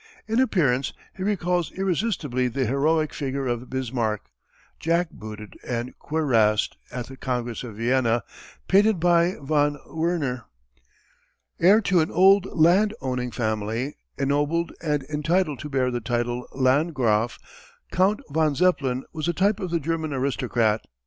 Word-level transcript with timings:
In 0.27 0.39
appearance 0.39 0.93
he 1.15 1.21
recalls 1.21 1.71
irresistibly 1.73 2.47
the 2.47 2.65
heroic 2.65 3.13
figure 3.13 3.45
of 3.45 3.69
Bismarck, 3.69 4.31
jack 4.79 5.11
booted 5.11 5.59
and 5.63 5.93
cuirassed 5.99 6.75
at 6.91 7.05
the 7.05 7.15
Congress 7.15 7.63
of 7.63 7.75
Vienna, 7.75 8.23
painted 8.67 8.99
by 8.99 9.35
von 9.43 9.77
Werner. 9.85 10.45
Heir 11.59 11.81
to 11.81 11.99
an 11.99 12.09
old 12.09 12.47
land 12.47 12.95
owning 12.99 13.29
family, 13.29 13.95
ennobled 14.17 14.71
and 14.81 15.03
entitled 15.03 15.59
to 15.59 15.69
bear 15.69 15.91
the 15.91 16.01
title 16.01 16.47
Landgraf, 16.51 17.37
Count 17.91 18.21
von 18.27 18.55
Zeppelin 18.55 19.03
was 19.13 19.27
a 19.27 19.33
type 19.33 19.59
of 19.59 19.69
the 19.69 19.79
German 19.79 20.13
aristocrat. 20.13 20.81